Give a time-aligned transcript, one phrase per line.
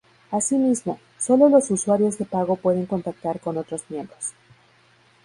[0.31, 4.31] Asimismo, sólo los usuarios de pago pueden contactar con otros miembros.